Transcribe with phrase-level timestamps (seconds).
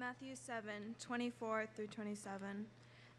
[0.00, 2.64] Matthew 7 24 through 27.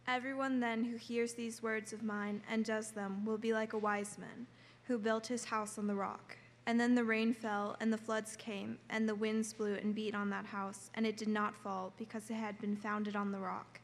[0.08, 3.77] Everyone then who hears these words of mine and does them will be like a
[3.77, 4.47] wise man
[4.88, 6.38] who built his house on the rock.
[6.65, 10.15] And then the rain fell, and the floods came, and the winds blew and beat
[10.15, 13.38] on that house, and it did not fall, because it had been founded on the
[13.38, 13.79] rock.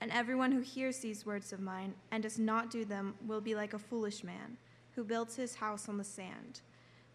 [0.00, 3.54] And everyone who hears these words of mine and does not do them will be
[3.54, 4.56] like a foolish man
[4.94, 6.62] who built his house on the sand.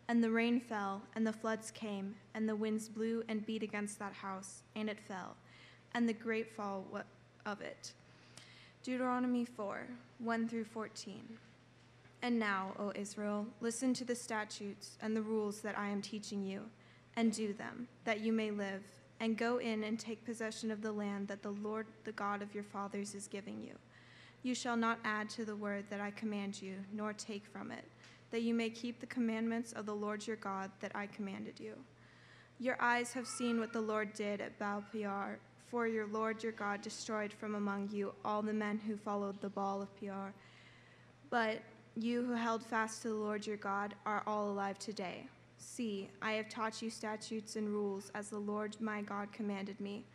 [0.07, 3.97] And the rain fell, and the floods came, and the winds blew and beat against
[3.99, 5.35] that house, and it fell,
[5.93, 6.85] and the great fall
[7.45, 7.93] of it.
[8.83, 9.87] Deuteronomy 4
[10.19, 11.21] 1 through 14.
[12.21, 16.43] And now, O Israel, listen to the statutes and the rules that I am teaching
[16.43, 16.61] you,
[17.15, 18.83] and do them, that you may live,
[19.19, 22.53] and go in and take possession of the land that the Lord, the God of
[22.53, 23.73] your fathers, is giving you.
[24.43, 27.85] You shall not add to the word that I command you, nor take from it
[28.31, 31.73] that you may keep the commandments of the Lord your God that I commanded you.
[32.59, 36.51] Your eyes have seen what the Lord did at Baal Peor, for your Lord your
[36.51, 40.33] God destroyed from among you all the men who followed the Baal of Peor.
[41.29, 41.61] But
[41.95, 45.27] you who held fast to the Lord your God are all alive today.
[45.57, 50.05] See, I have taught you statutes and rules as the Lord my God commanded me,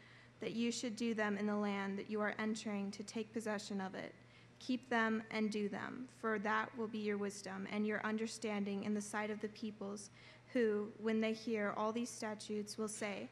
[0.40, 3.80] that you should do them in the land that you are entering to take possession
[3.80, 4.14] of it
[4.60, 8.94] Keep them and do them, for that will be your wisdom and your understanding in
[8.94, 10.10] the sight of the peoples,
[10.52, 13.28] who, when they hear all these statutes, will say,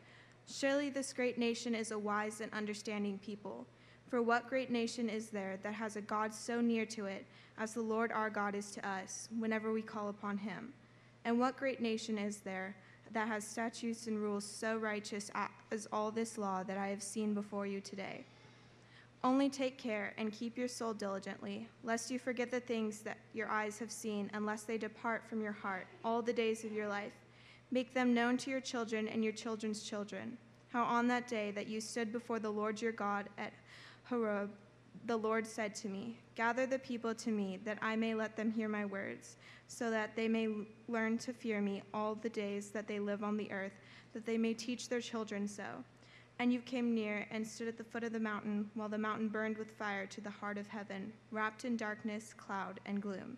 [0.51, 3.67] Surely this great nation is a wise and understanding people.
[4.09, 7.27] For what great nation is there that has a God so near to it
[7.59, 10.73] as the Lord our God is to us, whenever we call upon him?
[11.27, 12.75] And what great nation is there
[13.13, 15.31] that has statutes and rules so righteous
[15.71, 18.25] as all this law that I have seen before you today?
[19.25, 23.49] Only take care and keep your soul diligently, lest you forget the things that your
[23.49, 27.13] eyes have seen, unless they depart from your heart all the days of your life.
[27.73, 30.39] Make them known to your children and your children's children.
[30.73, 33.53] How on that day that you stood before the Lord your God at
[34.05, 34.51] Horeb,
[35.07, 38.53] the Lord said to me, Gather the people to me, that I may let them
[38.53, 39.37] hear my words,
[39.67, 40.49] so that they may
[40.87, 43.73] learn to fear me all the days that they live on the earth,
[44.13, 45.65] that they may teach their children so
[46.39, 49.29] and you came near and stood at the foot of the mountain, while the mountain
[49.29, 53.37] burned with fire to the heart of heaven, wrapped in darkness, cloud, and gloom.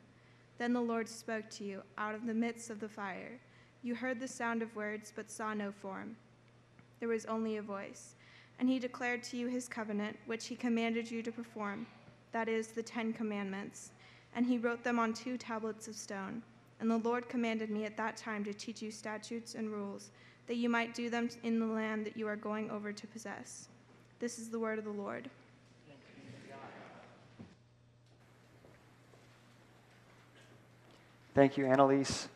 [0.59, 3.41] Then the Lord spoke to you out of the midst of the fire.
[3.83, 6.17] You heard the sound of words, but saw no form.
[6.99, 8.17] There was only a voice.
[8.59, 11.87] And he declared to you his covenant, which he commanded you to perform,
[12.33, 13.93] that is, the Ten Commandments.
[14.35, 16.43] And he wrote them on two tablets of stone.
[16.79, 20.11] And the Lord commanded me at that time to teach you statutes and rules
[20.51, 23.69] that you might do them in the land that you are going over to possess.
[24.19, 25.31] This is the word of the Lord.
[31.37, 32.27] Thank you, Annalise.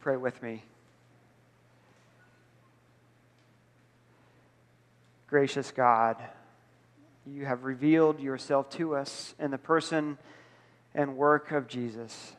[0.00, 0.64] Pray with me.
[5.28, 6.16] Gracious God,
[7.24, 10.18] you have revealed yourself to us in the person
[10.94, 12.32] and work of Jesus.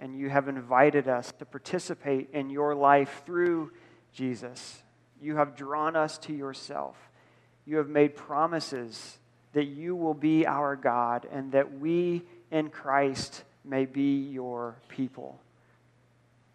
[0.00, 3.72] And you have invited us to participate in your life through
[4.12, 4.82] Jesus.
[5.20, 6.96] You have drawn us to yourself.
[7.64, 9.18] You have made promises
[9.52, 15.40] that you will be our God and that we in Christ may be your people.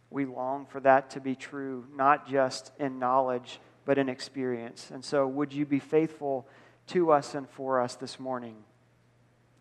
[0.10, 4.92] We long for that to be true, not just in knowledge, but in experience.
[4.92, 6.48] And so, would you be faithful
[6.88, 8.56] to us and for us this morning?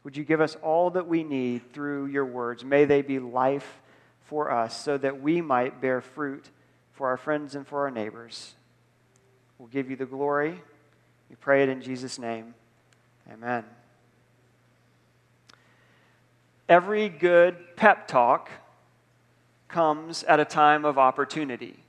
[0.05, 2.65] Would you give us all that we need through your words?
[2.65, 3.81] May they be life
[4.23, 6.49] for us so that we might bear fruit
[6.93, 8.55] for our friends and for our neighbors.
[9.59, 10.61] We'll give you the glory.
[11.29, 12.55] We pray it in Jesus' name.
[13.31, 13.65] Amen.
[16.69, 18.49] Every good pep talk
[19.69, 21.83] comes at a time of opportunity.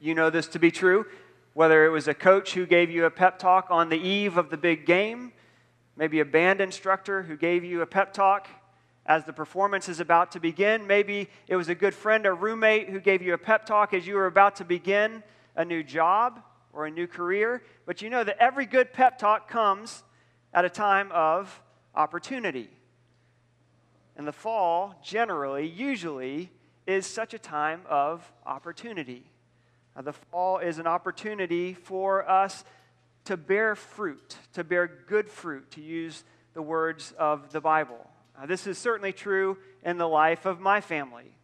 [0.00, 1.06] You know this to be true.
[1.54, 4.50] Whether it was a coach who gave you a pep talk on the eve of
[4.50, 5.32] the big game,
[5.96, 8.48] maybe a band instructor who gave you a pep talk
[9.06, 10.86] as the performance is about to begin.
[10.86, 14.06] Maybe it was a good friend or roommate who gave you a pep talk as
[14.06, 15.22] you were about to begin
[15.54, 16.40] a new job
[16.72, 17.62] or a new career.
[17.86, 20.02] But you know that every good pep talk comes
[20.52, 21.62] at a time of
[21.94, 22.68] opportunity.
[24.16, 26.50] And the fall, generally, usually,
[26.86, 29.24] is such a time of opportunity.
[29.94, 32.64] Now, the fall is an opportunity for us
[33.26, 36.24] to bear fruit, to bear good fruit, to use
[36.54, 38.08] the words of the Bible.
[38.46, 41.36] This is certainly true in the life of my family.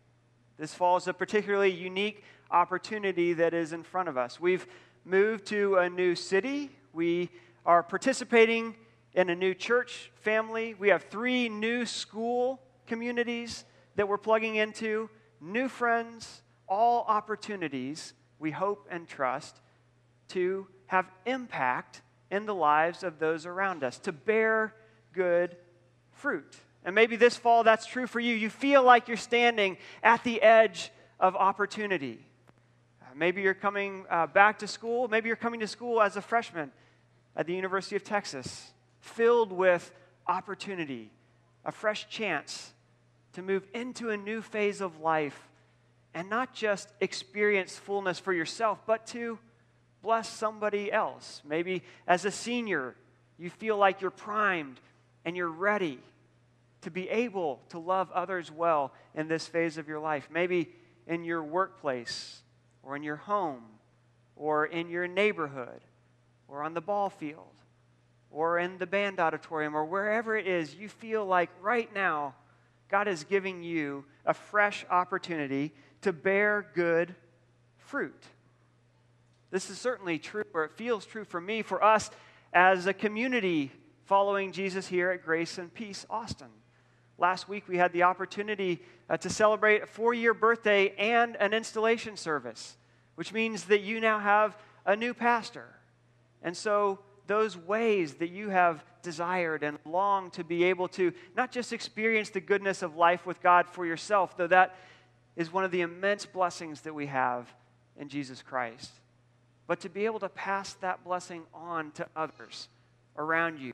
[0.59, 4.39] This fall is a particularly unique opportunity that is in front of us.
[4.39, 4.67] We've
[5.05, 6.71] moved to a new city.
[6.93, 7.31] We
[7.67, 8.77] are participating
[9.15, 10.75] in a new church family.
[10.75, 13.65] We have three new school communities
[13.97, 19.61] that we're plugging into new friends, all opportunities, we hope and trust,
[20.29, 24.75] to have impact in the lives of those around us, to bear
[25.15, 25.57] good
[26.11, 26.55] fruit.
[26.85, 28.35] And maybe this fall that's true for you.
[28.35, 32.19] You feel like you're standing at the edge of opportunity.
[33.01, 35.09] Uh, maybe you're coming uh, back to school.
[35.09, 36.71] Maybe you're coming to school as a freshman
[37.35, 39.91] at the University of Texas, filled with
[40.27, 41.11] opportunity,
[41.65, 42.75] a fresh chance
[43.33, 45.49] to move into a new phase of life
[46.13, 49.39] and not just experience fullness for yourself, but to
[50.03, 51.41] bless somebody else.
[51.45, 52.95] Maybe as a senior,
[53.39, 54.81] you feel like you're primed
[55.25, 56.01] and you're ready
[56.83, 60.29] to be able to love others well in this phase of your life.
[60.31, 60.69] Maybe
[61.07, 62.43] in your workplace
[62.83, 63.63] or in your home
[64.37, 65.81] or in your neighborhood
[66.49, 67.47] or on the ball field
[68.31, 72.35] or in the band auditorium or wherever it is, you feel like right now
[72.89, 75.73] God is giving you a fresh opportunity
[76.03, 77.15] to bear good
[77.77, 78.25] fruit.
[79.53, 82.11] This is certainly true, or it feels true for me, for us
[82.55, 83.71] as a community
[84.07, 86.49] following Jesus here at Grace and Peace Austin.
[87.19, 91.53] Last week we had the opportunity uh, to celebrate a four year birthday and an
[91.53, 92.79] installation service,
[93.15, 94.57] which means that you now have
[94.87, 95.69] a new pastor.
[96.43, 101.53] And so, those ways that you have desired and longed to be able to not
[101.53, 104.77] just experience the goodness of life with God for yourself, though that
[105.37, 107.53] is one of the immense blessings that we have
[107.99, 108.91] in Jesus Christ,
[109.73, 112.69] but to be able to pass that blessing on to others
[113.17, 113.73] around you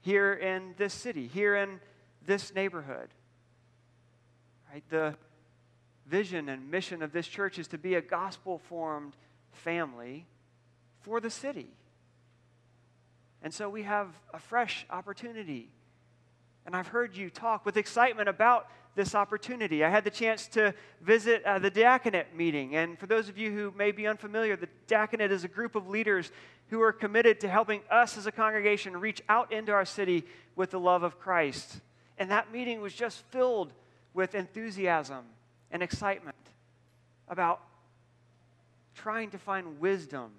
[0.00, 1.78] here in this city, here in
[2.24, 3.10] this neighborhood.
[4.72, 4.82] Right?
[4.88, 5.14] The
[6.06, 9.12] vision and mission of this church is to be a gospel formed
[9.52, 10.24] family
[11.02, 11.68] for the city.
[13.42, 15.68] And so we have a fresh opportunity.
[16.64, 19.84] And I've heard you talk with excitement about this opportunity.
[19.84, 22.74] I had the chance to visit uh, the diaconate meeting.
[22.74, 25.88] And for those of you who may be unfamiliar, the diaconate is a group of
[25.88, 26.32] leaders
[26.70, 30.24] who are committed to helping us as a congregation reach out into our city
[30.56, 31.80] with the love of Christ.
[32.18, 33.72] And that meeting was just filled
[34.14, 35.24] with enthusiasm
[35.70, 36.36] and excitement
[37.28, 37.60] about
[38.96, 40.32] trying to find wisdom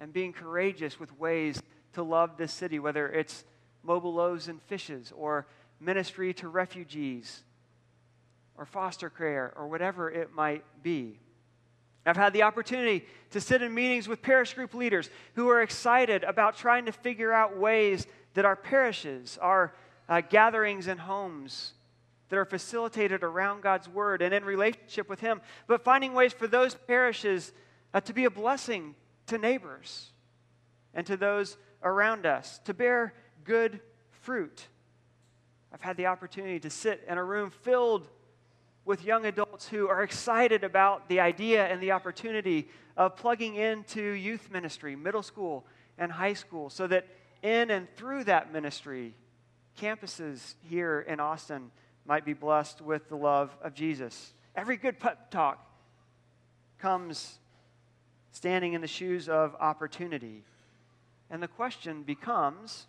[0.00, 1.62] and being courageous with ways
[1.92, 3.44] to love this city, whether it's
[3.82, 5.46] mobile loaves and fishes or
[5.78, 7.42] ministry to refugees
[8.56, 11.18] or foster care or whatever it might be.
[12.06, 16.24] I've had the opportunity to sit in meetings with parish group leaders who are excited
[16.24, 19.74] about trying to figure out ways that our parishes, our
[20.08, 21.74] uh, gatherings and homes
[22.30, 26.46] that are facilitated around God's word and in relationship with Him, but finding ways for
[26.46, 27.52] those parishes
[27.92, 28.94] uh, to be a blessing
[29.26, 30.10] to neighbors
[30.94, 33.14] and to those around us, to bear
[33.44, 33.80] good
[34.10, 34.66] fruit.
[35.72, 38.08] I've had the opportunity to sit in a room filled
[38.90, 42.66] with young adults who are excited about the idea and the opportunity
[42.96, 45.64] of plugging into youth ministry, middle school
[45.96, 47.06] and high school, so that
[47.40, 49.14] in and through that ministry,
[49.80, 51.70] campuses here in Austin
[52.04, 54.32] might be blessed with the love of Jesus.
[54.56, 55.64] Every good pep talk
[56.80, 57.38] comes
[58.32, 60.42] standing in the shoes of opportunity.
[61.30, 62.88] And the question becomes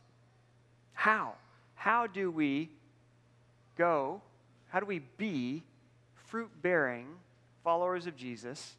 [0.94, 1.34] how?
[1.76, 2.72] How do we
[3.78, 4.24] go?
[4.70, 5.62] How do we be
[6.32, 7.08] fruit bearing
[7.62, 8.78] followers of Jesus,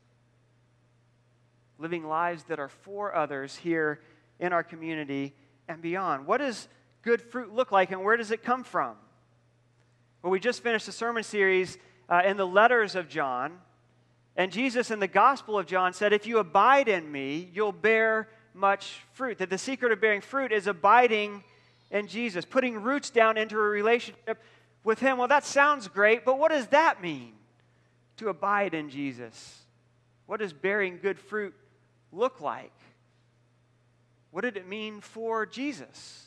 [1.78, 4.00] living lives that are for others here
[4.40, 5.34] in our community
[5.68, 6.26] and beyond?
[6.26, 6.66] What does
[7.02, 8.96] good fruit look like and where does it come from?
[10.22, 11.76] Well, we just finished a sermon series
[12.08, 13.58] uh, in the letters of John,
[14.34, 18.30] and Jesus in the Gospel of John said, If you abide in me, you'll bear
[18.54, 19.36] much fruit.
[19.38, 21.44] That the secret of bearing fruit is abiding
[21.90, 24.42] in Jesus, putting roots down into a relationship
[24.84, 25.18] with Him.
[25.18, 27.34] Well, that sounds great, but what does that mean
[28.16, 29.60] to abide in Jesus?
[30.26, 31.54] What does bearing good fruit
[32.12, 32.72] look like?
[34.30, 36.26] What did it mean for Jesus?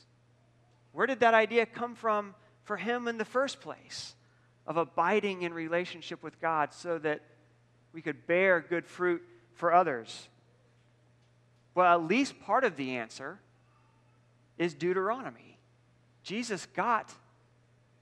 [0.91, 4.15] Where did that idea come from for him in the first place
[4.67, 7.21] of abiding in relationship with God so that
[7.93, 9.21] we could bear good fruit
[9.53, 10.29] for others?
[11.73, 13.39] Well, at least part of the answer
[14.57, 15.57] is Deuteronomy.
[16.23, 17.13] Jesus got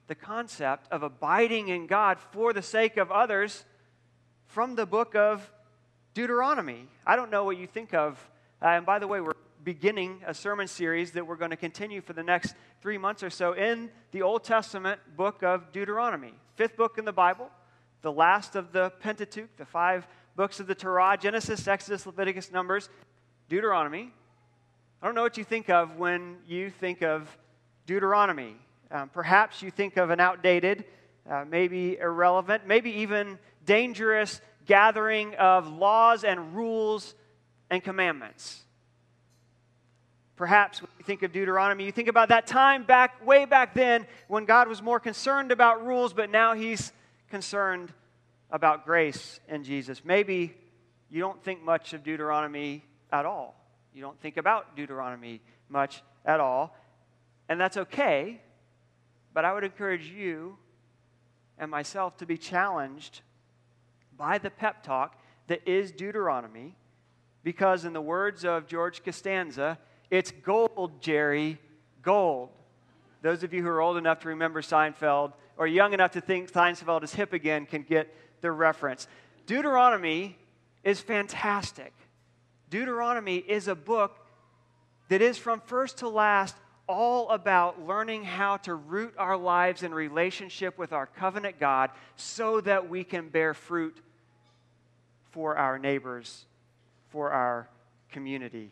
[0.08, 3.66] the concept of abiding in God for the sake of others
[4.54, 5.52] from the book of
[6.14, 6.88] Deuteronomy.
[7.08, 8.24] I don't know what you think of.
[8.62, 9.34] Uh, and by the way, we're
[9.64, 13.32] beginning a sermon series that we're going to continue for the next three months or
[13.32, 17.50] so in the Old Testament book of Deuteronomy, fifth book in the Bible,
[18.04, 22.90] the last of the Pentateuch, the five books of the Torah Genesis, Exodus, Leviticus, Numbers,
[23.50, 24.14] Deuteronomy.
[25.02, 27.36] I don't know what you think of when you think of
[27.88, 28.58] Deuteronomy.
[28.92, 30.86] Um, perhaps you think of an outdated,
[31.28, 37.16] uh, maybe irrelevant, maybe even dangerous gathering of laws and rules
[37.70, 38.62] and commandments.
[40.36, 44.08] Perhaps when you think of Deuteronomy, you think about that time back, way back then,
[44.28, 46.92] when God was more concerned about rules, but now he's
[47.30, 47.94] concerned
[48.50, 50.04] about grace in Jesus.
[50.04, 50.56] Maybe
[51.10, 53.56] you don't think much of Deuteronomy at all.
[53.94, 56.76] You don't think about Deuteronomy much at all.
[57.48, 58.42] And that's okay,
[59.34, 60.58] but I would encourage you
[61.60, 63.22] and myself to be challenged
[64.18, 66.76] by the pep talk that is Deuteronomy,
[67.44, 69.78] because in the words of George Costanza,
[70.10, 71.60] it's gold, Jerry,
[72.02, 72.50] gold.
[73.22, 76.52] Those of you who are old enough to remember Seinfeld or young enough to think
[76.52, 79.08] Seinfeld is hip again can get the reference.
[79.46, 80.38] Deuteronomy
[80.84, 81.94] is fantastic.
[82.70, 84.20] Deuteronomy is a book
[85.10, 86.56] that is from first to last
[86.88, 92.60] all about learning how to root our lives in relationship with our covenant God so
[92.62, 93.98] that we can bear fruit
[95.32, 96.46] for our neighbors,
[97.10, 97.70] for our
[98.12, 98.70] community.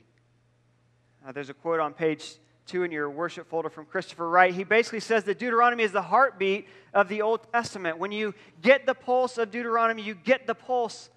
[1.34, 2.36] There's a quote on page
[2.68, 4.54] two in your worship folder from Christopher Wright.
[4.54, 7.98] He basically says that Deuteronomy is the heartbeat of the Old Testament.
[7.98, 11.10] When you get the pulse of Deuteronomy, you get the pulse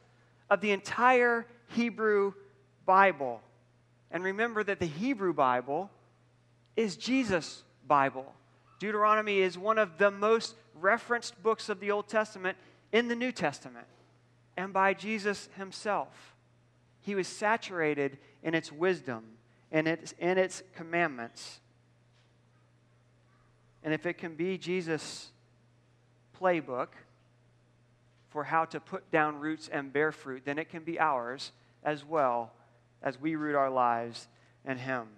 [0.51, 2.33] of the entire Hebrew
[2.87, 3.41] Bible.
[4.11, 5.91] And remember that the Hebrew Bible
[6.77, 8.33] is Jesus' Bible.
[8.79, 12.59] Deuteronomy is one of the most referenced books of the Old Testament
[12.93, 13.87] in the New Testament
[14.57, 16.35] and by Jesus himself.
[17.01, 19.25] He was saturated in its wisdom
[19.71, 21.61] and its, in its commandments.
[23.83, 25.31] And if it can be Jesus'
[26.41, 26.89] playbook
[28.31, 31.53] for how to put down roots and bear fruit, then it can be ours
[31.83, 32.53] as well
[33.03, 34.29] as we root our lives
[34.65, 35.09] in Him.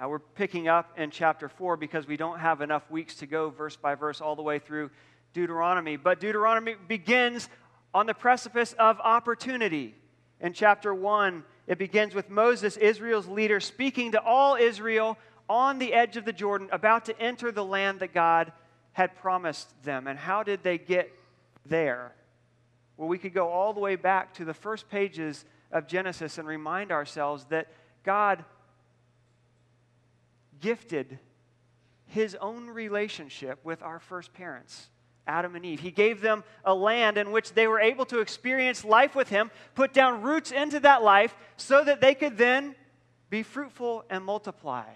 [0.00, 3.50] Uh, we're picking up in chapter 4 because we don't have enough weeks to go
[3.50, 4.90] verse by verse all the way through
[5.32, 5.96] Deuteronomy.
[5.96, 7.48] But Deuteronomy begins
[7.92, 9.96] on the precipice of opportunity.
[10.40, 15.92] In chapter 1, it begins with Moses, Israel's leader, speaking to all Israel on the
[15.92, 18.52] edge of the Jordan, about to enter the land that God
[18.92, 20.06] had promised them.
[20.06, 21.10] And how did they get
[21.66, 22.12] there?
[22.96, 26.46] Well, we could go all the way back to the first pages of Genesis and
[26.46, 27.66] remind ourselves that
[28.04, 28.44] God
[30.60, 31.18] gifted
[32.08, 34.88] his own relationship with our first parents.
[35.26, 35.80] Adam and Eve.
[35.80, 39.50] He gave them a land in which they were able to experience life with Him,
[39.74, 42.74] put down roots into that life so that they could then
[43.28, 44.86] be fruitful and multiply,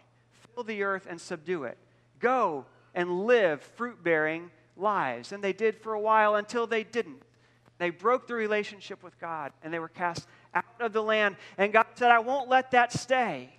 [0.54, 1.76] fill the earth and subdue it.
[2.18, 2.64] Go
[2.94, 5.32] and live fruit bearing lives.
[5.32, 7.22] And they did for a while until they didn't.
[7.76, 11.36] They broke the relationship with God and they were cast out of the land.
[11.58, 13.50] And God said, I won't let that stay.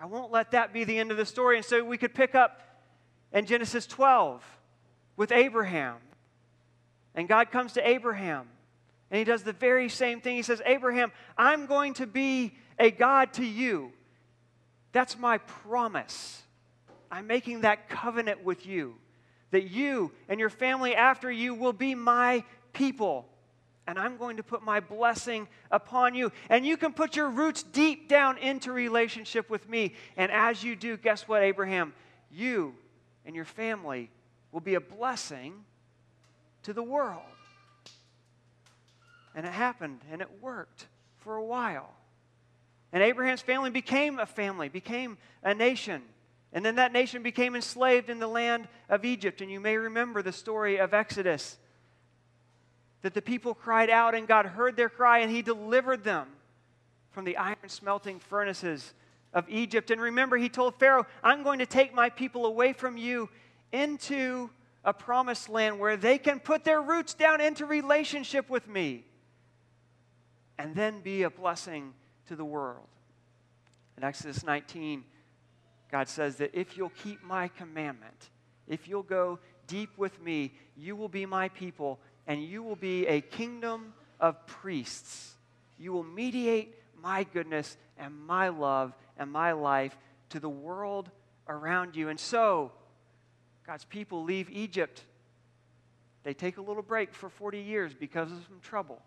[0.00, 1.56] I won't let that be the end of the story.
[1.56, 2.60] And so we could pick up
[3.32, 4.42] in Genesis 12
[5.16, 5.96] with Abraham.
[7.14, 8.48] And God comes to Abraham
[9.10, 10.36] and he does the very same thing.
[10.36, 13.92] He says, Abraham, I'm going to be a God to you.
[14.92, 16.42] That's my promise.
[17.10, 18.96] I'm making that covenant with you
[19.52, 23.26] that you and your family after you will be my people.
[23.86, 26.32] And I'm going to put my blessing upon you.
[26.50, 29.94] And you can put your roots deep down into relationship with me.
[30.16, 31.92] And as you do, guess what, Abraham?
[32.30, 32.74] You
[33.24, 34.10] and your family
[34.50, 35.64] will be a blessing
[36.64, 37.22] to the world.
[39.34, 40.86] And it happened and it worked
[41.18, 41.94] for a while.
[42.92, 46.02] And Abraham's family became a family, became a nation.
[46.52, 49.40] And then that nation became enslaved in the land of Egypt.
[49.42, 51.58] And you may remember the story of Exodus
[53.02, 56.28] that the people cried out and God heard their cry and he delivered them
[57.10, 58.94] from the iron smelting furnaces
[59.32, 59.90] of Egypt.
[59.90, 63.28] And remember, he told Pharaoh, I'm going to take my people away from you
[63.72, 64.50] into
[64.84, 69.04] a promised land where they can put their roots down into relationship with me
[70.58, 71.92] and then be a blessing
[72.28, 72.86] to the world.
[73.96, 75.04] In Exodus 19,
[75.90, 78.30] God says that if you'll keep my commandment,
[78.66, 83.06] if you'll go deep with me, you will be my people and you will be
[83.06, 85.34] a kingdom of priests.
[85.78, 89.96] You will mediate my goodness and my love and my life
[90.30, 91.10] to the world
[91.48, 92.08] around you.
[92.08, 92.72] And so,
[93.66, 95.02] God's people leave Egypt.
[96.24, 99.00] They take a little break for 40 years because of some trouble.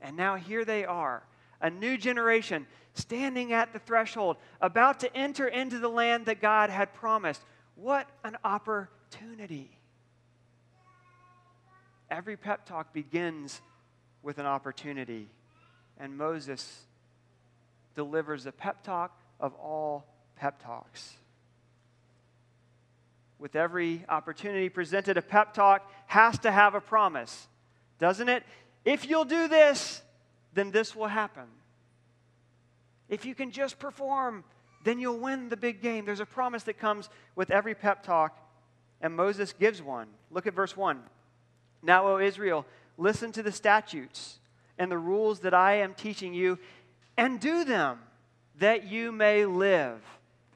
[0.00, 1.22] And now here they are,
[1.60, 6.70] a new generation standing at the threshold, about to enter into the land that God
[6.70, 7.42] had promised.
[7.74, 9.79] What an opportunity!
[12.10, 13.60] Every pep talk begins
[14.22, 15.28] with an opportunity,
[15.98, 16.84] and Moses
[17.94, 21.16] delivers a pep talk of all pep talks
[23.40, 27.48] with every opportunity presented, a pep talk has to have a promise.
[27.98, 28.44] doesn't it?
[28.84, 30.00] If you'll do this,
[30.54, 31.44] then this will happen.
[33.10, 34.44] If you can just perform,
[34.84, 36.06] then you'll win the big game.
[36.06, 38.38] There's a promise that comes with every pep talk,
[39.02, 40.08] and Moses gives one.
[40.30, 41.02] Look at verse 1.
[41.82, 42.66] Now, O Israel,
[42.98, 44.38] listen to the statutes
[44.78, 46.58] and the rules that I am teaching you,
[47.16, 47.98] and do them,
[48.58, 50.00] that you may live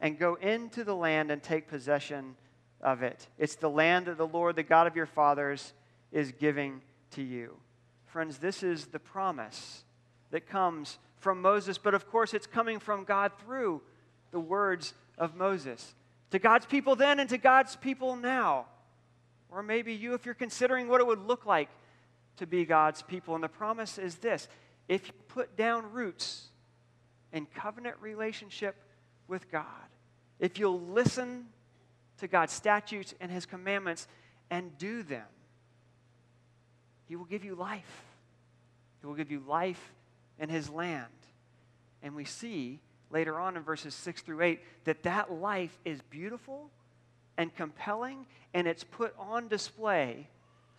[0.01, 2.37] and go into the land and take possession
[2.81, 3.29] of it.
[3.39, 5.73] It's the land that the Lord, the God of your fathers,
[6.13, 6.81] is giving
[7.13, 7.57] to you.
[8.07, 9.85] Friends, this is the promise
[10.31, 13.83] that comes from Moses, but of course it's coming from God through
[14.31, 15.95] the words of Moses.
[16.31, 18.67] To God's people then and to God's people now.
[19.55, 21.69] Or maybe you, if you're considering what it would look like
[22.39, 23.35] to be God's people.
[23.35, 24.49] And the promise is this
[24.89, 26.49] if you put down roots
[27.33, 28.75] in covenant relationship
[29.29, 29.65] with God,
[30.41, 31.47] if you'll listen
[32.19, 34.09] to God's statutes and His commandments
[34.51, 35.27] and do them,
[37.07, 38.05] He will give you life.
[39.01, 39.93] He will give you life
[40.39, 41.07] in His land.
[42.03, 42.81] And we see
[43.11, 46.71] later on in verses 6 through 8 that that life is beautiful
[47.37, 50.29] and compelling and it's put on display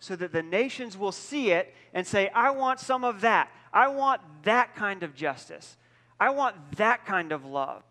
[0.00, 3.50] so that the nations will see it and say, I want some of that.
[3.72, 5.76] I want that kind of justice.
[6.18, 7.82] I want that kind of love.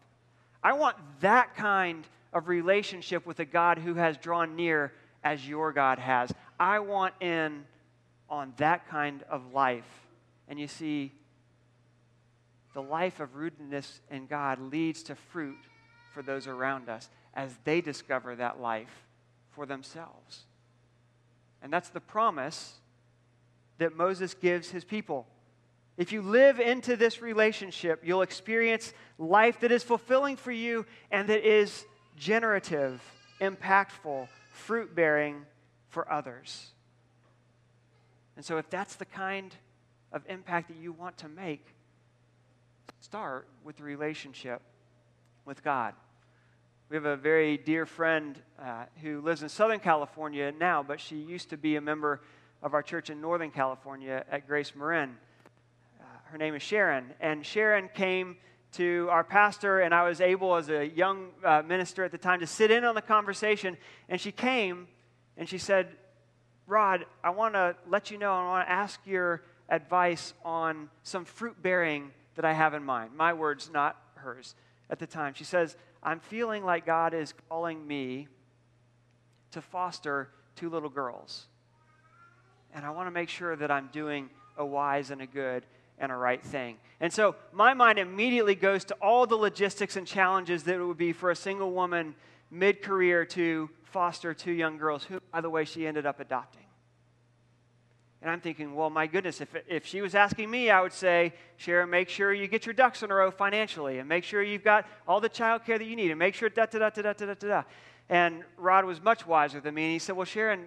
[0.64, 4.92] I want that kind of relationship with a God who has drawn near
[5.24, 6.32] as your God has.
[6.60, 7.66] I want in
[8.30, 10.08] on that kind of life.
[10.48, 11.12] And you see,
[12.74, 15.58] the life of rootedness in God leads to fruit
[16.14, 19.06] for those around us as they discover that life
[19.52, 20.46] for themselves.
[21.62, 22.76] And that's the promise
[23.78, 25.28] that Moses gives his people.
[25.98, 31.30] If you live into this relationship, you'll experience life that is fulfilling for you and
[31.30, 31.86] that is
[32.18, 33.02] generative,
[33.42, 35.46] impactful, fruit bearing
[35.90, 36.68] for others.
[38.36, 39.56] And so, if that's the kind
[40.12, 41.66] of impact that you want to make,
[43.00, 44.62] start with the relationship
[45.46, 45.94] with God.
[46.90, 51.16] We have a very dear friend uh, who lives in Southern California now, but she
[51.16, 52.22] used to be a member
[52.62, 55.16] of our church in Northern California at Grace Marin
[56.36, 57.14] her name is Sharon.
[57.20, 58.38] And Sharon came
[58.74, 62.42] to our pastor, and I was able, as a young uh, minister at the time,
[62.42, 63.78] to sit in on the conversation.
[64.10, 64.88] And she came
[65.38, 65.88] and she said,
[66.68, 71.24] Rod, I want to let you know, I want to ask your advice on some
[71.24, 73.12] fruit bearing that I have in mind.
[73.16, 74.56] My words, not hers
[74.90, 75.36] at the time.
[75.36, 78.28] She says, I'm feeling like God is calling me
[79.52, 81.48] to foster two little girls.
[82.76, 85.66] And I want to make sure that I'm doing a wise and a good
[85.98, 86.78] and a right thing.
[87.00, 90.98] And so my mind immediately goes to all the logistics and challenges that it would
[90.98, 92.14] be for a single woman
[92.52, 96.65] mid career to foster two young girls, who, by the way, she ended up adopting.
[98.26, 101.32] And I'm thinking, well, my goodness, if, if she was asking me, I would say,
[101.58, 104.64] Sharon, make sure you get your ducks in a row financially and make sure you've
[104.64, 107.02] got all the child care that you need and make sure da da da da
[107.04, 107.64] da da da da.
[108.10, 110.66] And Rod was much wiser than me and he said, well, Sharon,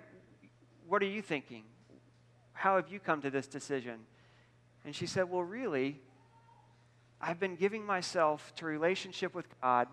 [0.86, 1.64] what are you thinking?
[2.52, 4.02] How have you come to this decision?
[4.84, 6.00] And she said, Well, really,
[7.20, 9.88] I've been giving myself to relationship with God,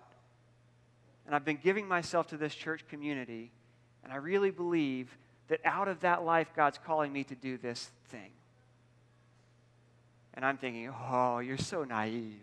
[1.25, 3.51] and I've been giving myself to this church community,
[4.04, 5.17] and I really believe
[5.48, 8.32] that out of that life, God's calling me to do this thing.
[10.34, 12.40] And I'm thinking, oh, you're so naive.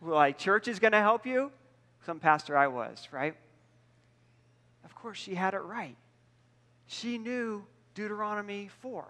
[0.00, 1.50] Like, church is going to help you?
[2.06, 3.34] Some pastor I was, right?
[4.84, 5.96] Of course, she had it right.
[6.86, 7.64] She knew
[7.94, 9.04] Deuteronomy 4.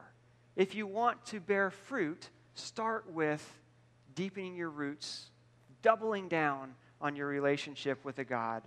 [0.57, 3.47] If you want to bear fruit, start with
[4.15, 5.27] deepening your roots,
[5.83, 8.63] doubling down on your relationship with a God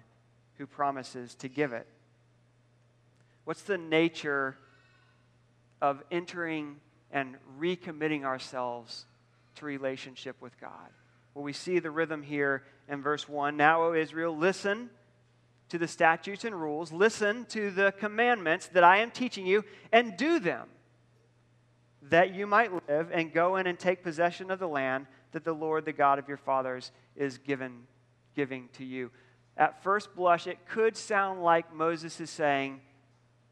[0.58, 1.88] who promises to give it.
[3.45, 4.58] What's the nature
[5.82, 6.77] of entering
[7.12, 9.06] and recommitting ourselves
[9.56, 10.89] to relationship with God?
[11.34, 13.58] Well, we see the rhythm here in verse 1.
[13.58, 14.89] Now, O Israel, listen
[15.69, 20.17] to the statutes and rules, listen to the commandments that I am teaching you, and
[20.17, 20.67] do them
[22.04, 25.54] that you might live and go in and take possession of the land that the
[25.54, 27.84] Lord, the God of your fathers, is given,
[28.36, 29.12] giving to you.
[29.56, 32.82] At first blush, it could sound like Moses is saying,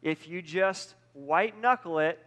[0.02, 2.20] if you just white knuckle it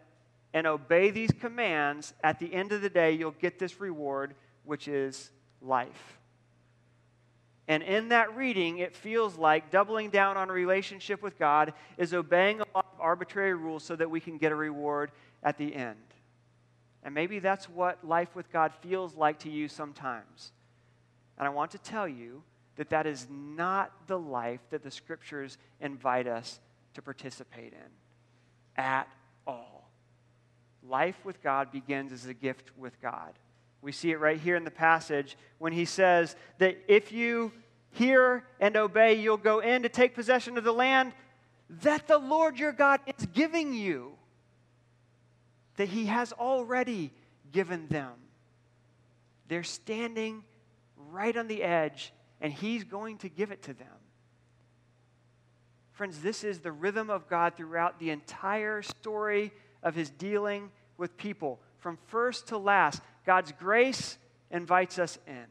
[0.54, 4.88] and obey these commands, at the end of the day, you'll get this reward, which
[4.88, 5.30] is
[5.60, 6.18] life.
[7.68, 12.12] And in that reading, it feels like doubling down on a relationship with God is
[12.12, 15.10] obeying a lot of arbitrary rules so that we can get a reward
[15.42, 15.96] at the end.
[17.02, 20.52] And maybe that's what life with God feels like to you sometimes.
[21.38, 22.42] And I want to tell you
[22.76, 26.60] that that is not the life that the scriptures invite us
[26.94, 29.08] to participate in at
[29.46, 29.90] all.
[30.88, 33.32] life with God begins as a gift with God.
[33.82, 37.52] We see it right here in the passage when he says that if you
[37.90, 41.12] hear and obey, you'll go in to take possession of the land
[41.80, 44.12] that the Lord your God is giving you,
[45.76, 47.12] that he has already
[47.50, 48.12] given them.
[49.48, 50.44] They're standing
[51.10, 53.88] right on the edge, and he's going to give it to them.
[56.02, 59.52] Friends, this is the rhythm of God throughout the entire story
[59.84, 61.60] of his dealing with people.
[61.78, 64.18] From first to last, God's grace
[64.50, 65.44] invites us in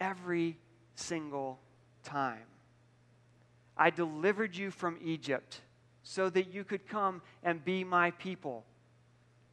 [0.00, 0.58] every
[0.96, 1.60] single
[2.02, 2.42] time.
[3.76, 5.60] I delivered you from Egypt
[6.02, 8.64] so that you could come and be my people.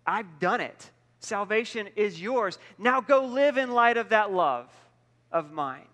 [0.08, 0.90] I've done it.
[1.20, 2.58] Salvation is yours.
[2.80, 4.74] Now go live in light of that love
[5.32, 5.86] of mine.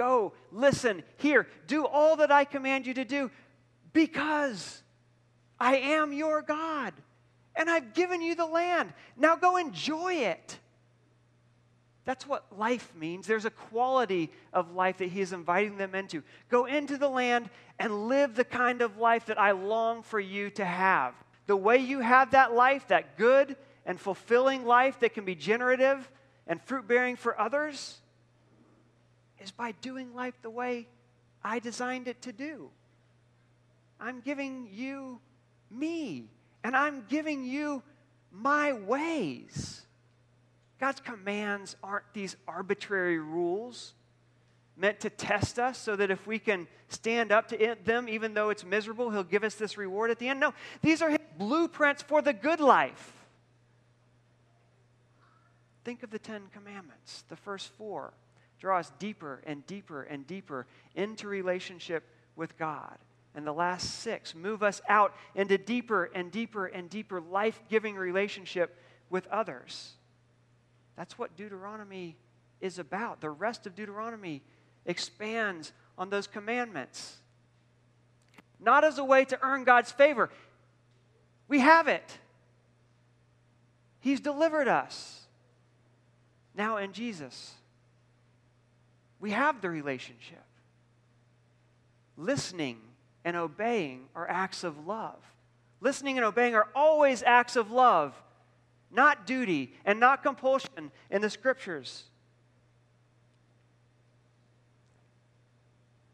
[0.00, 3.30] Go, listen, hear, do all that I command you to do
[3.92, 4.82] because
[5.58, 6.94] I am your God
[7.54, 8.94] and I've given you the land.
[9.14, 10.58] Now go enjoy it.
[12.06, 13.26] That's what life means.
[13.26, 16.22] There's a quality of life that He is inviting them into.
[16.48, 20.48] Go into the land and live the kind of life that I long for you
[20.52, 21.12] to have.
[21.44, 26.10] The way you have that life, that good and fulfilling life that can be generative
[26.46, 28.00] and fruit bearing for others,
[29.40, 30.86] is by doing life the way
[31.42, 32.70] I designed it to do.
[33.98, 35.20] I'm giving you
[35.70, 36.30] me,
[36.64, 37.82] and I'm giving you
[38.32, 39.82] my ways.
[40.78, 43.94] God's commands aren't these arbitrary rules
[44.76, 48.48] meant to test us so that if we can stand up to them, even though
[48.48, 50.40] it's miserable, He'll give us this reward at the end.
[50.40, 53.12] No, these are His blueprints for the good life.
[55.84, 58.12] Think of the Ten Commandments, the first four.
[58.60, 62.04] Draw us deeper and deeper and deeper into relationship
[62.36, 62.96] with God.
[63.34, 67.96] And the last six move us out into deeper and deeper and deeper life giving
[67.96, 68.76] relationship
[69.08, 69.92] with others.
[70.96, 72.16] That's what Deuteronomy
[72.60, 73.20] is about.
[73.20, 74.42] The rest of Deuteronomy
[74.84, 77.16] expands on those commandments.
[78.58, 80.28] Not as a way to earn God's favor,
[81.48, 82.18] we have it.
[84.00, 85.20] He's delivered us.
[86.54, 87.54] Now in Jesus,
[89.20, 90.44] we have the relationship.
[92.16, 92.78] Listening
[93.24, 95.18] and obeying are acts of love.
[95.80, 98.14] Listening and obeying are always acts of love
[98.90, 102.04] not duty and not compulsion in the scriptures.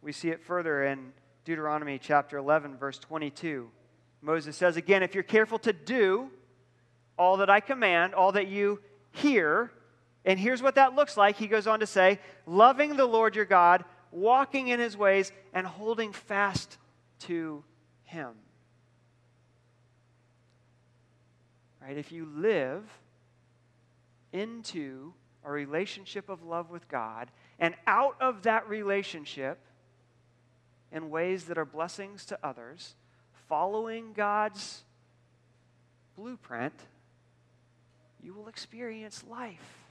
[0.03, 1.12] We see it further in
[1.45, 3.71] Deuteronomy chapter 11, verse 22.
[4.23, 6.31] Moses says again, If you're careful to do
[7.19, 8.81] all that I command, all that you
[9.12, 9.73] hear,
[10.26, 11.36] and here's what that looks like.
[11.36, 15.66] He goes on to say, loving the Lord your God, walking in his ways, and
[15.66, 16.76] holding fast
[17.20, 17.64] to
[18.02, 18.34] him.
[21.86, 21.96] right?
[21.96, 22.82] If you live
[24.32, 25.12] into
[25.44, 29.58] a relationship of love with God, and out of that relationship,
[30.90, 32.94] in ways that are blessings to others,
[33.48, 34.82] following God's
[36.16, 36.74] blueprint,
[38.20, 39.86] you will experience life.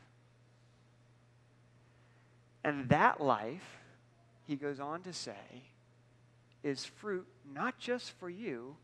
[2.65, 3.77] And that life,
[4.47, 5.61] he goes on to say,
[6.63, 8.75] is fruit not just for you,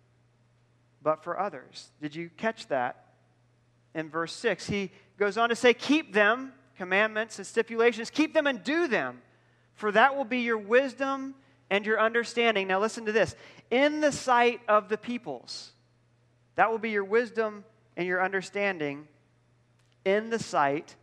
[1.02, 1.89] but for others.
[2.00, 3.08] Did you catch that
[3.96, 4.67] in verse 6?
[4.67, 9.20] He goes on to say, Keep them, commandments and stipulations, keep them and do them,
[9.74, 11.34] for that will be your wisdom
[11.72, 12.67] and your understanding.
[12.67, 13.36] Now, listen to this
[13.72, 15.72] in the sight of the peoples,
[16.54, 17.65] that will be your wisdom
[17.98, 19.08] and your understanding
[20.06, 20.96] in the sight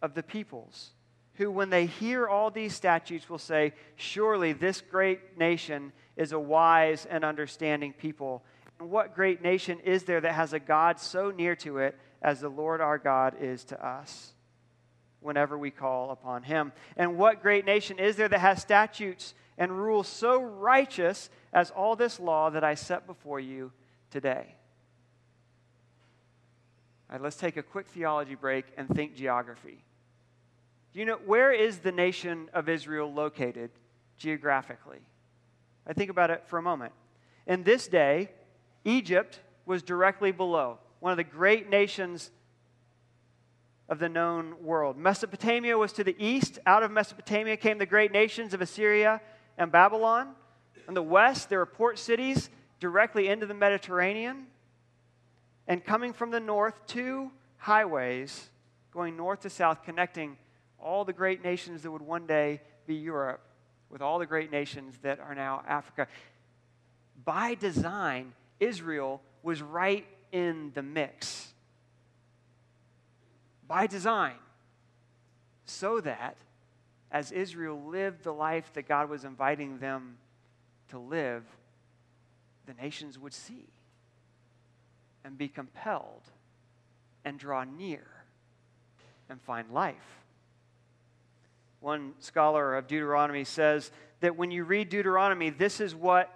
[0.00, 0.92] of the peoples
[1.38, 6.38] who, when they hear all these statutes, will say, Surely this great nation is a
[6.38, 8.42] wise and understanding people.
[8.80, 12.40] And what great nation is there that has a God so near to it as
[12.40, 14.32] the Lord our God is to us
[15.20, 16.72] whenever we call upon him?
[16.96, 21.94] And what great nation is there that has statutes and rules so righteous as all
[21.94, 23.70] this law that I set before you
[24.10, 24.56] today?
[27.08, 29.84] All right, let's take a quick theology break and think geography.
[30.92, 33.70] Do you know where is the nation of Israel located
[34.16, 35.00] geographically?
[35.86, 36.92] I think about it for a moment.
[37.46, 38.30] In this day,
[38.84, 42.30] Egypt was directly below, one of the great nations
[43.88, 44.96] of the known world.
[44.96, 46.58] Mesopotamia was to the east.
[46.66, 49.20] Out of Mesopotamia came the great nations of Assyria
[49.56, 50.34] and Babylon.
[50.86, 54.46] In the west, there were port cities directly into the Mediterranean.
[55.66, 58.50] And coming from the north, two highways
[58.92, 60.36] going north to south, connecting
[60.80, 63.40] all the great nations that would one day be Europe
[63.90, 66.06] with all the great nations that are now Africa.
[67.24, 71.48] By design, Israel was right in the mix
[73.68, 74.36] by design,
[75.66, 76.38] so that
[77.12, 80.16] as Israel lived the life that God was inviting them
[80.88, 81.44] to live,
[82.66, 83.66] the nations would see
[85.22, 86.22] and be compelled
[87.24, 88.06] and draw near
[89.28, 90.22] and find life.
[91.80, 96.32] One scholar of Deuteronomy says that when you read Deuteronomy, this is what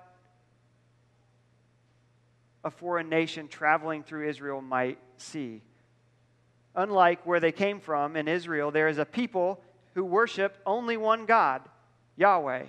[2.64, 5.62] a foreign nation traveling through Israel might see.
[6.74, 9.61] Unlike where they came from in Israel, there is a people
[9.94, 11.62] who worship only one God,
[12.16, 12.64] Yahweh.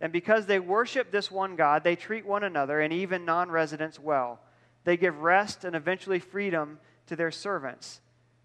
[0.00, 3.98] And because they worship this one God, they treat one another and even non residents
[3.98, 4.40] well.
[4.84, 8.00] They give rest and eventually freedom to their servants.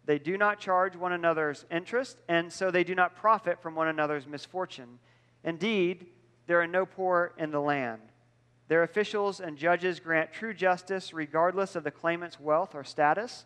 [0.07, 3.89] They do not charge one another's interest, and so they do not profit from one
[3.89, 4.99] another's misfortune.
[5.43, 6.07] Indeed,
[6.47, 7.99] there are no poor in the land.
[8.69, 13.45] Their officials and judges grant true justice regardless of the claimant's wealth or status.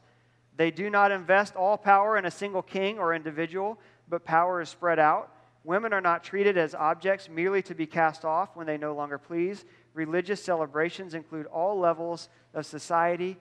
[0.55, 4.69] They do not invest all power in a single king or individual, but power is
[4.69, 5.33] spread out.
[5.63, 9.17] Women are not treated as objects merely to be cast off when they no longer
[9.17, 9.65] please.
[9.95, 13.37] Religious celebrations include all levels of society.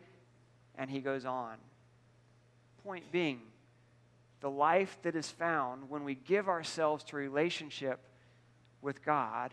[0.78, 1.58] And he goes on
[2.84, 3.40] point being,
[4.40, 8.00] the life that is found when we give ourselves to relationship
[8.80, 9.52] with God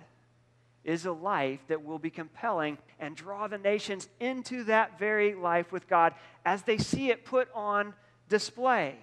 [0.84, 5.72] is a life that will be compelling and draw the nations into that very life
[5.72, 6.14] with God
[6.46, 7.94] as they see it put on
[8.30, 8.96] display.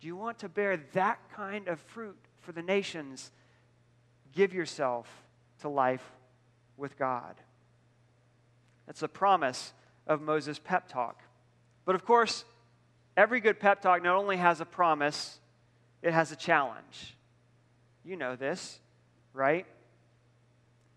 [0.00, 3.32] Do you want to bear that kind of fruit for the nations?
[4.32, 5.08] Give yourself
[5.62, 6.04] to life
[6.76, 7.34] with God.
[8.86, 9.72] That's the promise
[10.06, 11.20] of Moses' pep talk.
[11.88, 12.44] But of course,
[13.16, 15.40] every good pep talk not only has a promise,
[16.02, 17.16] it has a challenge.
[18.04, 18.78] You know this,
[19.32, 19.64] right?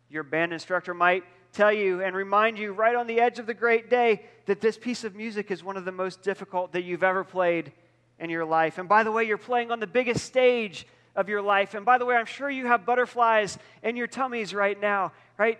[0.09, 1.23] Your band instructor might
[1.53, 4.77] tell you and remind you right on the edge of the great day that this
[4.77, 7.71] piece of music is one of the most difficult that you've ever played
[8.19, 8.77] in your life.
[8.77, 11.73] And by the way, you're playing on the biggest stage of your life.
[11.73, 15.57] And by the way, I'm sure you have butterflies in your tummies right now, right?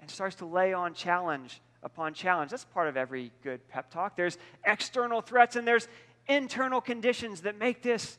[0.00, 2.50] And starts to lay on challenge upon challenge.
[2.50, 4.16] That's part of every good pep talk.
[4.16, 5.88] There's external threats and there's
[6.26, 8.18] internal conditions that make this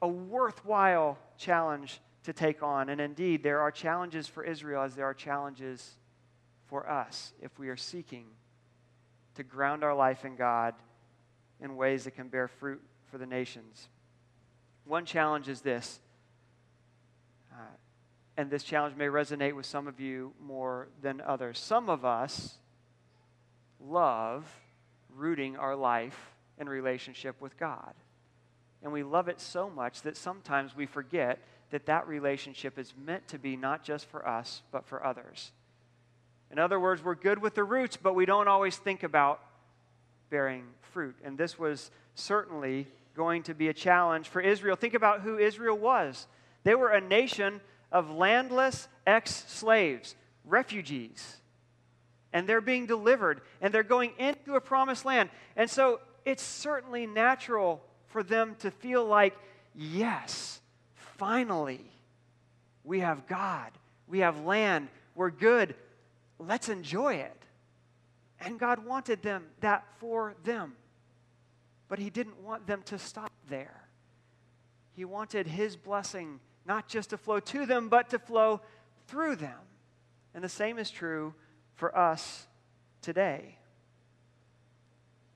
[0.00, 2.88] a worthwhile challenge to take on.
[2.88, 5.96] And indeed, there are challenges for Israel as there are challenges
[6.66, 8.26] for us if we are seeking
[9.34, 10.74] to ground our life in God
[11.60, 13.88] in ways that can bear fruit for the nations.
[14.84, 16.00] One challenge is this,
[18.36, 21.58] and this challenge may resonate with some of you more than others.
[21.58, 22.54] Some of us
[23.80, 24.46] love
[25.14, 27.92] rooting our life in relationship with God.
[28.82, 31.38] And we love it so much that sometimes we forget
[31.70, 35.52] that that relationship is meant to be not just for us, but for others.
[36.50, 39.40] In other words, we're good with the roots, but we don't always think about
[40.30, 41.16] bearing fruit.
[41.24, 44.76] And this was certainly going to be a challenge for Israel.
[44.76, 46.26] Think about who Israel was.
[46.64, 47.60] They were a nation
[47.92, 51.36] of landless ex slaves, refugees.
[52.32, 55.28] And they're being delivered, and they're going into a promised land.
[55.54, 59.36] And so it's certainly natural for them to feel like,
[59.74, 60.60] yes,
[60.94, 61.84] finally,
[62.84, 63.70] we have God,
[64.08, 65.74] we have land, we're good,
[66.38, 67.36] let's enjoy it.
[68.40, 70.74] And God wanted them that for them.
[71.88, 73.88] But He didn't want them to stop there.
[74.94, 78.60] He wanted His blessing not just to flow to them, but to flow
[79.06, 79.58] through them.
[80.34, 81.34] And the same is true
[81.74, 82.46] for us
[83.00, 83.56] today.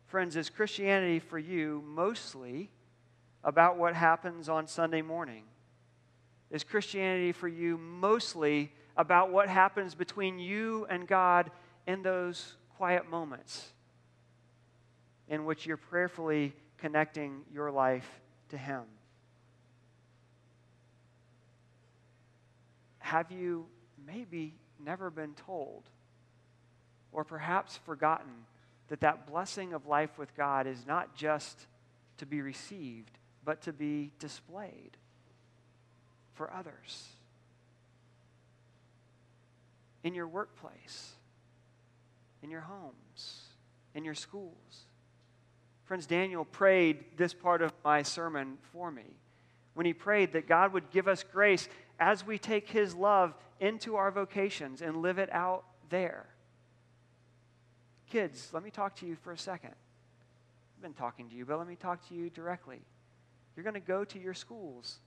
[0.06, 2.70] Friends, is Christianity for you mostly
[3.42, 5.44] about what happens on Sunday morning?
[6.50, 11.50] Is Christianity for you mostly about what happens between you and God
[11.86, 13.72] in those quiet moments
[15.28, 18.08] in which you're prayerfully connecting your life
[18.50, 18.82] to Him?
[23.06, 23.66] Have you
[24.04, 25.84] maybe never been told
[27.12, 28.32] or perhaps forgotten
[28.88, 31.66] that that blessing of life with God is not just
[32.18, 34.96] to be received, but to be displayed
[36.34, 37.06] for others?
[40.02, 41.12] In your workplace,
[42.42, 43.42] in your homes,
[43.94, 44.86] in your schools.
[45.84, 49.14] Friends, Daniel prayed this part of my sermon for me
[49.74, 53.96] when he prayed that God would give us grace as we take his love into
[53.96, 56.26] our vocations and live it out there.
[58.10, 59.74] Kids, let me talk to you for a second.
[60.76, 62.80] I've been talking to you, but let me talk to you directly.
[63.56, 64.98] You're going to go to your schools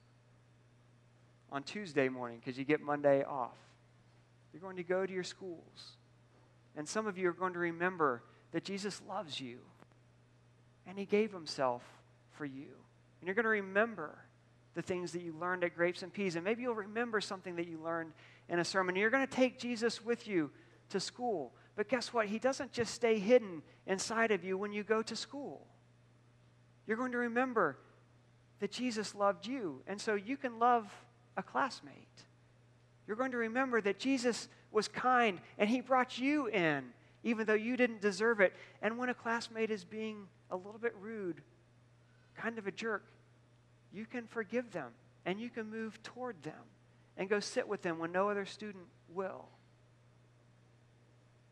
[1.51, 3.57] on Tuesday morning because you get Monday off.
[4.51, 5.97] You're going to go to your schools.
[6.75, 9.59] And some of you are going to remember that Jesus loves you
[10.87, 11.83] and he gave himself
[12.31, 12.67] for you.
[13.21, 14.17] And you're going to remember
[14.75, 16.35] the things that you learned at Grapes and Peas.
[16.35, 18.13] And maybe you'll remember something that you learned
[18.47, 18.95] in a sermon.
[18.95, 20.51] You're going to take Jesus with you
[20.89, 21.53] to school.
[21.75, 22.27] But guess what?
[22.27, 25.65] He doesn't just stay hidden inside of you when you go to school.
[26.85, 27.77] You're going to remember
[28.59, 29.81] that Jesus loved you.
[29.87, 30.91] And so you can love
[31.37, 32.25] a classmate.
[33.07, 36.83] You're going to remember that Jesus was kind and he brought you in,
[37.23, 38.53] even though you didn't deserve it.
[38.81, 41.41] And when a classmate is being a little bit rude,
[42.35, 43.05] kind of a jerk,
[43.93, 44.91] you can forgive them
[45.25, 46.53] and you can move toward them
[47.17, 49.45] and go sit with them when no other student will.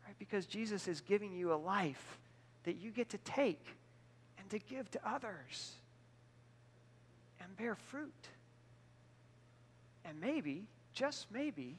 [0.06, 0.18] Right?
[0.18, 2.18] Because Jesus is giving you a life
[2.64, 3.64] that you get to take
[4.38, 5.72] and to give to others
[7.40, 8.28] and bear fruit.
[10.04, 11.76] And maybe, just maybe,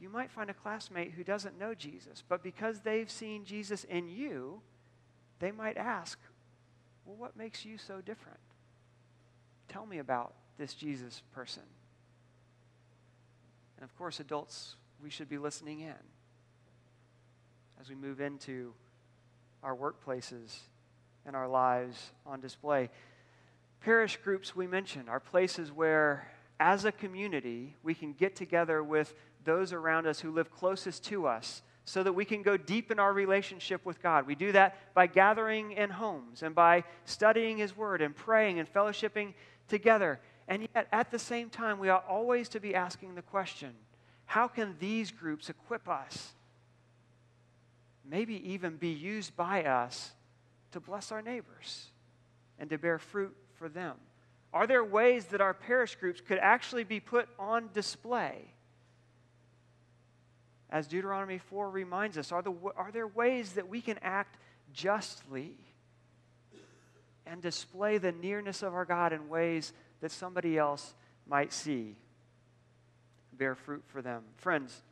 [0.00, 4.08] you might find a classmate who doesn't know Jesus, but because they've seen Jesus in
[4.08, 4.62] you,
[5.38, 6.18] they might ask,
[7.04, 8.38] Well, what makes you so different?
[9.70, 11.62] Tell me about this Jesus person.
[13.76, 15.94] And of course, adults, we should be listening in
[17.80, 18.74] as we move into
[19.62, 20.58] our workplaces
[21.24, 22.90] and our lives on display.
[23.80, 26.28] Parish groups, we mentioned, are places where,
[26.58, 31.28] as a community, we can get together with those around us who live closest to
[31.28, 34.26] us so that we can go deep in our relationship with God.
[34.26, 38.70] We do that by gathering in homes and by studying His Word and praying and
[38.70, 39.32] fellowshipping
[39.70, 40.20] together.
[40.46, 43.72] And yet, at the same time, we ought always to be asking the question
[44.26, 46.32] how can these groups equip us?
[48.04, 50.12] Maybe even be used by us
[50.72, 51.86] to bless our neighbors
[52.58, 53.96] and to bear fruit for them?
[54.52, 58.52] Are there ways that our parish groups could actually be put on display?
[60.70, 64.36] As Deuteronomy 4 reminds us, are, the, are there ways that we can act
[64.72, 65.56] justly
[67.30, 70.94] and display the nearness of our God in ways that somebody else
[71.28, 71.94] might see?
[73.32, 74.24] Bear fruit for them.
[74.36, 74.82] Friends,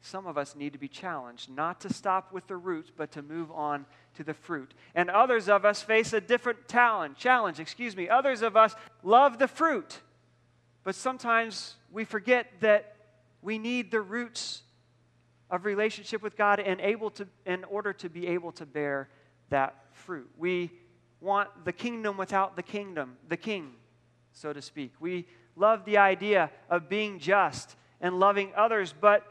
[0.00, 3.22] some of us need to be challenged not to stop with the roots, but to
[3.22, 3.84] move on
[4.14, 4.72] to the fruit.
[4.94, 8.08] And others of us face a different talent, challenge, excuse me.
[8.08, 10.00] Others of us love the fruit,
[10.84, 12.96] but sometimes we forget that
[13.42, 14.62] we need the roots
[15.50, 19.08] of relationship with God and able to, in order to be able to bear
[19.50, 20.30] that fruit.
[20.38, 20.70] We
[21.22, 23.72] want the kingdom without the kingdom, the king,
[24.32, 24.92] so to speak.
[25.00, 29.24] We love the idea of being just and loving others, but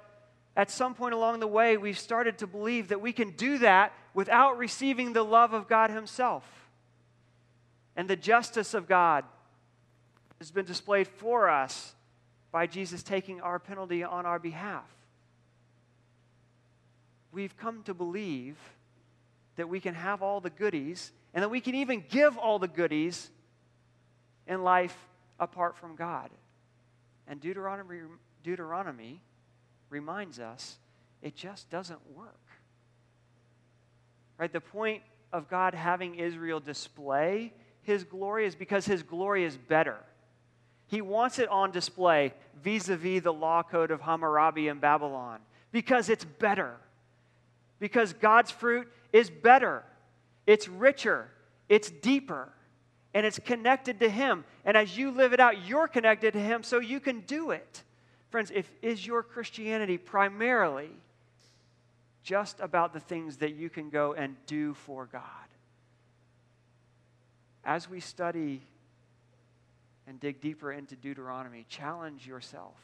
[0.56, 3.94] at some point along the way, we've started to believe that we can do that
[4.14, 6.44] without receiving the love of God Himself.
[7.96, 9.26] And the justice of God
[10.40, 11.94] has been displayed for us
[12.52, 14.90] by Jesus taking our penalty on our behalf.
[17.32, 18.58] We've come to believe
[19.56, 22.67] that we can have all the goodies and that we can even give all the
[22.67, 23.30] goodies
[24.48, 24.96] in life
[25.39, 26.30] apart from God.
[27.28, 28.00] And Deuteronomy,
[28.44, 29.22] Deuteronomy
[29.89, 30.78] reminds us
[31.22, 32.36] it just doesn't work.
[34.38, 34.52] Right?
[34.52, 39.98] The point of God having Israel display his glory is because his glory is better.
[40.88, 45.39] He wants it on display vis a vis the law code of Hammurabi in Babylon
[45.72, 46.76] because it's better.
[47.80, 49.84] Because God's fruit is better,
[50.48, 51.30] it's richer,
[51.70, 52.52] it's deeper,
[53.14, 54.44] and it's connected to Him.
[54.66, 57.84] And as you live it out, you're connected to Him so you can do it.
[58.30, 60.90] Friends, if is your Christianity primarily
[62.24, 65.22] just about the things that you can go and do for God?
[67.64, 68.62] As we study
[70.08, 72.76] and dig deeper into Deuteronomy, challenge yourself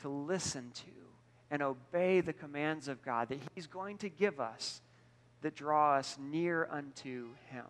[0.00, 0.90] to listen to
[1.50, 4.80] and obey the commands of God that He's going to give us
[5.42, 7.64] that draw us near unto Him.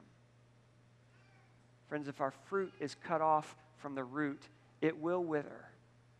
[1.89, 4.43] Friends, if our fruit is cut off from the root,
[4.81, 5.65] it will wither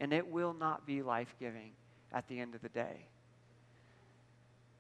[0.01, 1.73] and it will not be life giving
[2.13, 3.07] at the end of the day.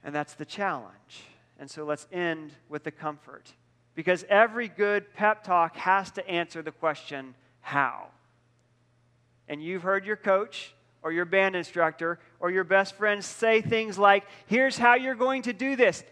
[0.04, 1.24] And that's the challenge.
[1.58, 3.52] And so let's end with the comfort.
[3.94, 8.06] Because every good pep talk has to answer the question, how?
[9.48, 13.98] And you've heard your coach or your band instructor or your best friend say things
[13.98, 16.04] like, here's how you're going to do this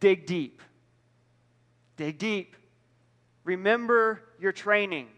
[0.00, 0.62] dig deep.
[1.96, 2.56] Dig deep.
[3.44, 5.08] Remember your training.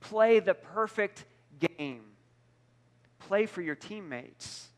[0.00, 1.24] Play the perfect
[1.78, 2.02] game.
[3.20, 4.68] Play for your teammates.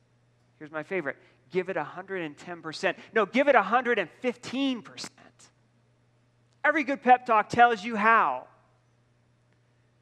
[0.59, 1.17] Here's my favorite
[1.51, 2.95] give it 110%.
[3.13, 5.09] No, give it 115%.
[6.65, 8.47] Every good pep talk tells you how.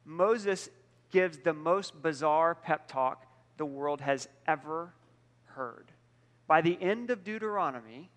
[0.05, 0.69] Moses
[1.11, 3.25] gives the most bizarre pep talk
[3.57, 4.93] the world has ever
[5.45, 5.91] heard.
[6.47, 8.09] By the end of Deuteronomy,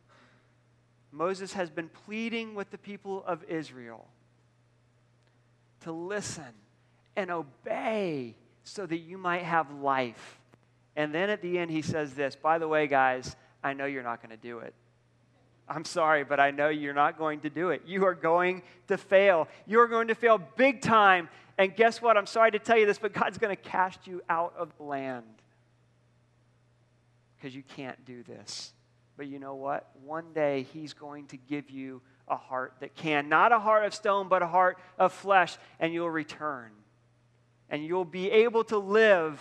[1.13, 4.09] Moses has been pleading with the people of Israel
[5.81, 6.45] to listen
[7.15, 8.35] and obey
[8.65, 10.41] so that you might have life.
[10.97, 14.03] And then at the end, he says this By the way, guys, I know you're
[14.03, 14.75] not going to do it.
[15.69, 17.83] I'm sorry, but I know you're not going to do it.
[17.87, 19.49] You are going to fail.
[19.67, 21.29] You are going to fail big time.
[21.59, 22.17] And guess what?
[22.17, 24.83] I'm sorry to tell you this, but God's going to cast you out of the
[24.85, 25.25] land
[27.37, 28.73] because you can't do this.
[29.23, 29.89] But you know what?
[30.05, 33.29] One day He's going to give you a heart that can.
[33.29, 36.73] Not a heart of stone, but a heart of flesh, and you'll return.
[37.71, 39.41] And you'll be able to live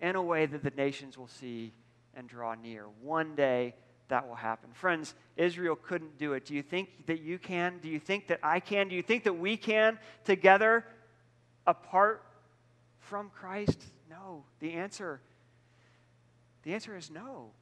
[0.00, 1.72] in a way that the nations will see
[2.16, 2.86] and draw near.
[3.00, 3.76] One day
[4.08, 4.70] that will happen.
[4.72, 6.44] Friends, Israel couldn't do it.
[6.46, 7.78] Do you think that you can?
[7.80, 8.88] Do you think that I can?
[8.88, 10.84] Do you think that we can together
[11.64, 12.24] apart
[12.98, 13.80] from Christ?
[14.10, 14.42] No.
[14.58, 15.20] The answer
[16.62, 17.52] the answer is no.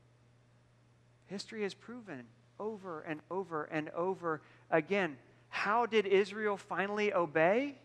[1.28, 2.24] History has proven
[2.58, 5.16] over and over and over again.
[5.48, 7.76] How did Israel finally obey?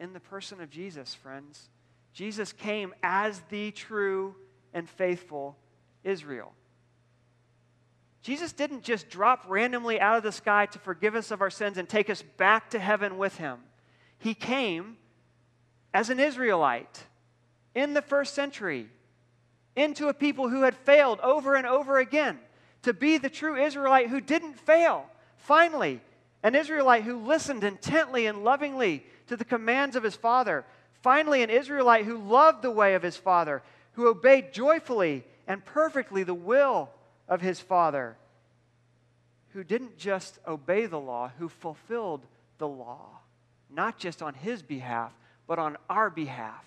[0.00, 1.68] In the person of Jesus, friends.
[2.12, 4.34] Jesus came as the true
[4.72, 5.56] and faithful
[6.04, 6.52] Israel.
[8.22, 11.78] Jesus didn't just drop randomly out of the sky to forgive us of our sins
[11.78, 13.58] and take us back to heaven with him.
[14.18, 14.96] He came
[15.94, 17.04] as an Israelite
[17.74, 18.88] in the first century
[19.76, 22.38] into a people who had failed over and over again
[22.82, 25.06] to be the true Israelite who didn't fail.
[25.36, 26.00] Finally,
[26.42, 30.64] an Israelite who listened intently and lovingly to the commands of his father.
[31.02, 33.62] Finally, an Israelite who loved the way of his father,
[33.92, 36.90] who obeyed joyfully and perfectly the will
[37.28, 38.16] of his father,
[39.50, 42.22] who didn't just obey the law, who fulfilled
[42.58, 43.18] the law,
[43.70, 45.12] not just on his behalf,
[45.46, 46.64] but on our behalf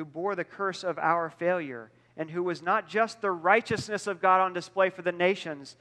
[0.00, 4.18] who bore the curse of our failure, and who was not just the righteousness of
[4.18, 5.76] God on display for the nations,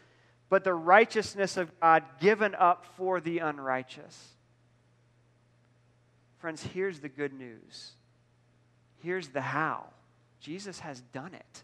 [0.49, 4.33] but the righteousness of God given up for the unrighteous.
[6.39, 7.91] Friends, here's the good news.
[9.01, 9.85] Here's the how.
[10.41, 11.63] Jesus has done it.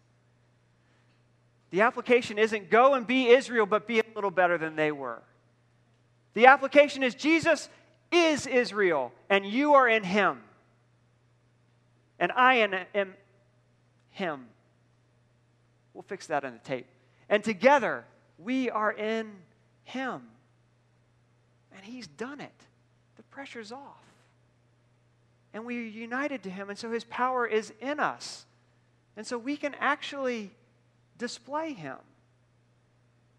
[1.71, 5.21] The application isn't go and be Israel, but be a little better than they were.
[6.35, 7.67] The application is Jesus
[8.13, 10.39] is Israel, and you are in him
[12.19, 12.55] and I
[12.93, 13.13] am
[14.11, 14.45] Him.
[15.93, 16.87] We'll fix that on the tape.
[17.29, 18.05] And together,
[18.37, 19.31] we are in
[19.83, 20.21] Him.
[21.75, 22.53] And He's done it.
[23.15, 24.03] The pressure's off.
[25.53, 28.45] And we are united to Him, and so His power is in us.
[29.17, 30.51] And so we can actually
[31.17, 31.97] display Him.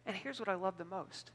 [0.06, 1.30] And here's what I love the most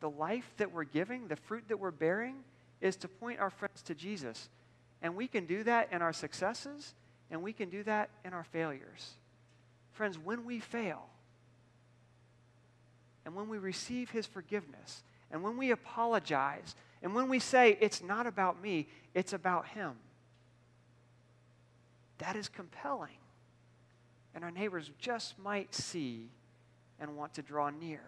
[0.00, 2.34] the life that we're giving, the fruit that we're bearing,
[2.80, 4.50] is to point our friends to Jesus.
[5.02, 6.94] And we can do that in our successes,
[7.30, 9.14] and we can do that in our failures.
[9.92, 11.02] Friends, when we fail,
[13.24, 18.02] and when we receive His forgiveness, and when we apologize, and when we say, it's
[18.02, 19.92] not about me, it's about Him,
[22.18, 23.10] that is compelling.
[24.34, 26.30] And our neighbors just might see
[27.00, 28.02] and want to draw near.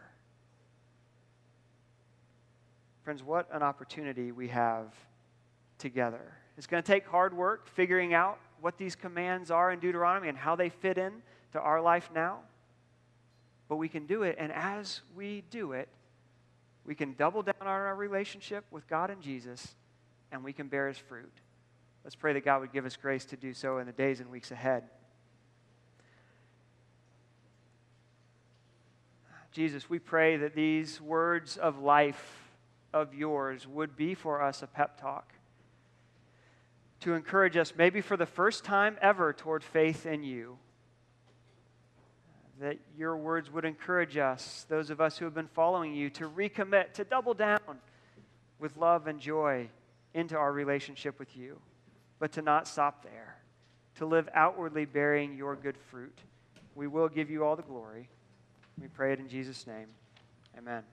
[3.03, 4.95] Friends, what an opportunity we have
[5.79, 6.33] together.
[6.57, 10.39] It's going to take hard work figuring out what these commands are in Deuteronomy and
[10.39, 11.13] how they fit in
[11.53, 12.39] to our life now.
[13.69, 15.89] But we can do it, and as we do it,
[16.87, 19.75] we can double down on our relationship with God and Jesus,
[20.31, 21.33] and we can bear his fruit.
[22.05, 24.31] Let's pray that God would give us grace to do so in the days and
[24.31, 24.85] weeks ahead.
[29.51, 32.51] Jesus, we pray that these words of life
[32.93, 35.33] of yours would be for us a pep talk
[37.05, 40.57] to encourage us, maybe for the first time ever, toward faith in you.
[42.61, 46.29] That your words would encourage us, those of us who have been following you, to
[46.31, 47.61] recommit, to double down
[48.59, 49.69] with love and joy
[50.15, 51.61] into our relationship with you,
[52.19, 53.37] but to not stop there,
[53.97, 56.19] to live outwardly bearing your good fruit.
[56.75, 58.09] We will give you all the glory.
[58.81, 59.89] We pray it in Jesus' name.
[60.57, 60.85] Amen.